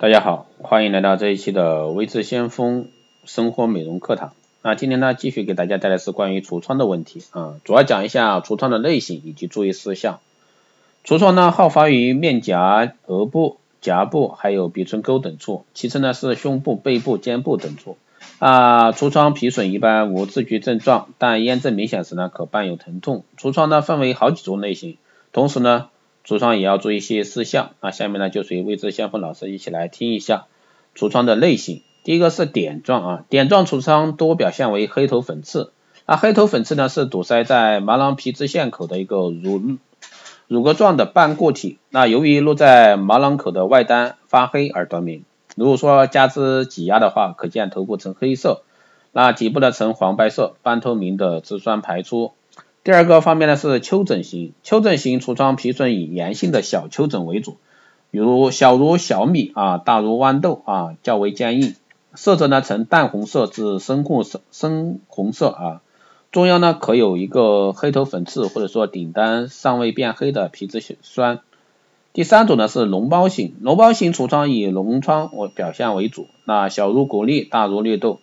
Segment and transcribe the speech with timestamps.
[0.00, 2.86] 大家好，欢迎来到这一期的微智先锋
[3.24, 4.32] 生活美容课堂。
[4.62, 10.20] 那今天呢，继续给大家带来是关于痤疮的问题啊，主要讲一下痤疮的类型以及注意事项。
[11.04, 17.98] 痤疮呢，好发于面颊、额部、颊部，还有鼻唇沟等处，其次呢是胸部、背部、肩部等处。
[18.38, 23.24] 啊，痤疮皮损一般无自觉症状，但炎症明显时呢，可伴有疼痛。
[23.36, 24.96] 痤疮呢分为好几种类型，
[25.32, 25.88] 同时呢。
[26.28, 30.44] 橱窗也要注意一些事项啊，下面呢就随未知先锋老师一起来听一下
[30.94, 31.80] 橱窗的类型。
[32.04, 35.72] 第一个是点状啊，点状橱窗多表现为黑头粉刺，
[36.04, 39.78] 那黑头粉刺呢是堵塞在毛囊皮脂腺口的一个乳
[40.48, 45.24] 乳鸽状的半固体，那由于落在毛囊口的外端发黑而得名。
[45.56, 48.64] 如果说加之挤压的话，可见头部呈黑色，
[49.12, 52.32] 那底部呢呈黄白色半透明的脂酸排出。
[52.88, 57.58] 第二个方面呢是丘疹型，丘疹型痤疮皮损以炎性的小丘疹为主，
[58.10, 61.74] 比如小如小米啊，大如豌豆啊，较为坚硬，
[62.14, 65.82] 色泽呢呈淡红色至深红色，深红色啊，
[66.32, 71.40] 中央呢可有一个黑头粉刺或者说顶端尚未变黑的皮质酸。
[72.14, 78.20] 第三种呢是脓包型，脓包型痤疮以脓疮为表现为主，那小如果粒，大如绿豆，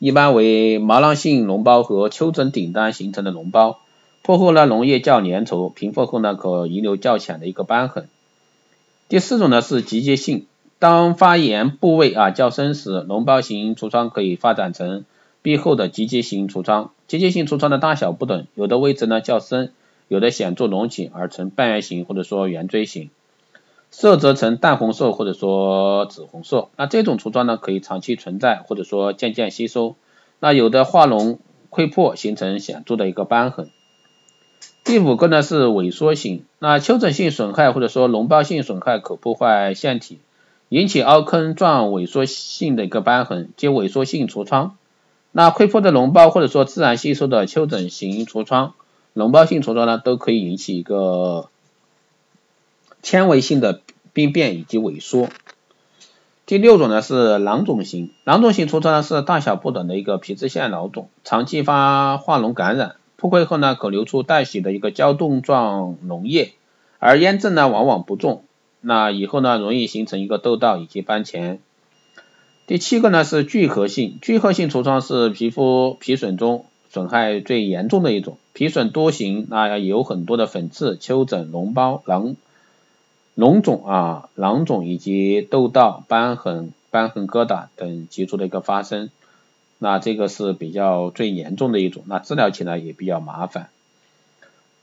[0.00, 3.78] 一般为毛囊性脓包和丘疹顶端形成的脓包。
[4.22, 8.08] 破后呢，脓液较粘稠，平复后呢，可遗留较浅的一个瘢痕。
[9.08, 10.46] 第四种呢是集结性，
[10.78, 15.04] 当发炎部位啊较深时，脓包型痤疮可以发展成
[15.42, 16.92] 闭后的集结型痤疮。
[17.08, 19.72] 集结型痤疮的大小不等，有的位置呢较深，
[20.06, 23.10] 有的显著隆起而成半圆形或者说圆锥形，
[23.90, 26.68] 色泽呈淡红色或者说紫红色。
[26.76, 29.96] 那这种痤疮呢可以长期存在或者说渐渐吸收，
[30.38, 31.38] 那有的化脓
[31.70, 33.70] 溃破形成显著的一个瘢痕。
[34.90, 40.18] 第五个呢是萎缩型，那丘疹性损害或者说脓包性损害可破坏腺体，
[40.68, 44.76] 引起凹坑状萎缩性的一个瘢痕，即萎缩性痤疮。
[45.30, 48.74] 那溃破的脓包或者说自然吸收的丘疹型痤疮、
[49.14, 51.48] 脓包性痤疮呢，都可以引起一个
[53.04, 55.28] 纤维性的病变以及萎缩。
[56.46, 62.96] 第六种呢是囊肿型，囊肿型痤疮呢是大小不等的一个皮脂腺囊肿，长期发化脓感染。
[63.20, 66.52] 破溃后呢，可流出带血的一个胶冻状脓液，
[66.98, 68.44] 而炎症呢往往不重，
[68.80, 71.58] 那以后呢容易形成一个痘痘以及斑前。
[72.66, 82.36] 第七个呢是聚合性，聚合性痤疮是皮肤皮损中损害最严重的一种，皮损多型，那有很多的粉刺、丘疹、脓包、囊
[83.36, 89.10] 脓肿啊、囊肿以及痘痘、瘢痕、瘢痕疙瘩等急促的一个发生。
[89.82, 93.70] 那这个是比较最严重的一种，那治疗起来也比较麻烦。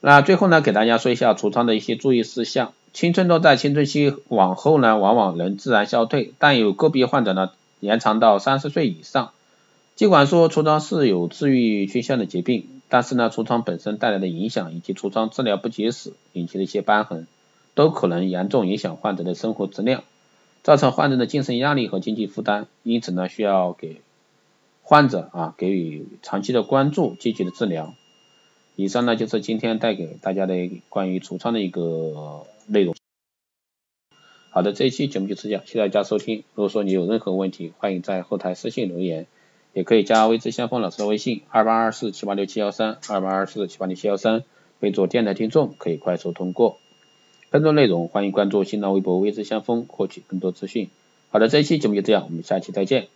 [0.00, 2.72] 那最后呢，给大家说一下痤疮的一些注意事项。
[2.92, 9.30] 青春痘在青春期往后呢，往往能自然消退，但有个别患者呢，延长到三十岁以上。
[9.94, 17.26] 尽管说痤疮是有治愈倾向的疾病，但是呢，痤疮本身带来的影响以及痤疮治疗不及时引起的一些瘢痕，
[17.74, 20.02] 都可能严重影响患者的生活质量，
[20.62, 22.66] 造成患者的精神压力和经济负担。
[22.82, 24.00] 因此呢，需要给
[24.88, 27.92] 患者啊，给予长期的关注，积极的治疗。
[28.74, 30.54] 以上呢就是今天带给大家的
[30.88, 32.94] 关于痤疮的一个内容。
[34.48, 36.42] 好的，这一期节目就这样，谢谢大家收听。
[36.54, 39.26] 如果说你有任何问题，欢迎在后台私信留言，
[39.74, 44.42] 也可以加微知先锋老师的微信二八二四七八六七幺三二八二四七八六七幺三，
[44.80, 46.78] 备注电台听众，可以快速通过。
[47.50, 50.88] 更多内容欢迎关注新浪微博微知先锋，获取更多资讯。
[51.28, 53.08] 好的，这一期节目就这样，我们下期再见。